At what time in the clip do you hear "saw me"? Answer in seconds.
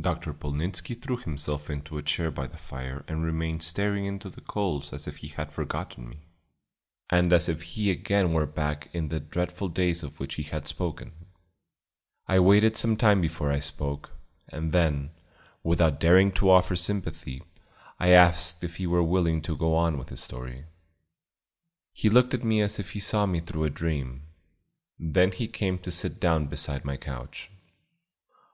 22.98-23.40